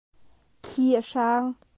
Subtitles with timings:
[0.63, 1.49] Thli a hrang.